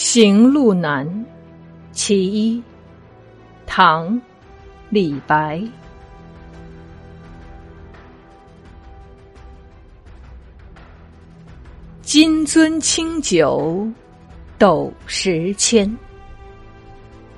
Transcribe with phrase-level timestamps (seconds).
[0.00, 1.04] 行路难·
[1.90, 2.62] 其一，
[3.66, 4.14] 唐·
[4.90, 5.60] 李白。
[12.00, 13.84] 金樽清酒
[14.56, 15.98] 斗十千，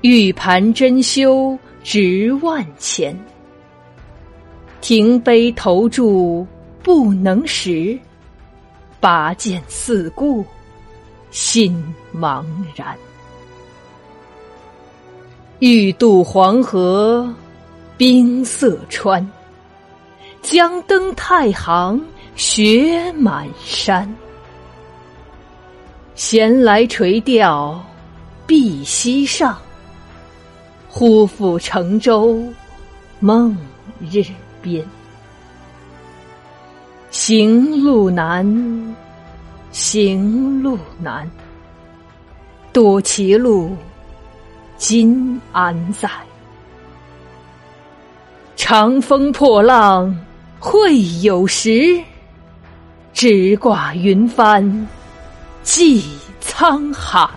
[0.02, 3.18] 玉盘珍羞值万钱。
[4.82, 6.46] 停杯投箸
[6.82, 7.98] 不能食，
[9.00, 10.44] 拔剑四顾。
[11.30, 11.82] 心
[12.14, 12.44] 茫
[12.74, 12.96] 然，
[15.60, 17.32] 欲渡黄河
[17.96, 19.26] 冰塞川，
[20.42, 22.00] 将登太行
[22.34, 24.12] 雪满山。
[26.16, 27.80] 闲来垂钓
[28.46, 29.56] 碧溪上，
[30.88, 32.44] 忽复乘舟
[33.20, 33.56] 梦
[34.10, 34.24] 日
[34.60, 34.84] 边。
[37.10, 38.89] 行路难。
[39.70, 41.30] 行路难，
[42.72, 43.76] 多歧路，
[44.76, 46.08] 今安在？
[48.56, 50.14] 长风破浪
[50.58, 52.02] 会有时，
[53.12, 54.88] 直挂云帆
[55.62, 56.04] 济
[56.42, 57.28] 沧海。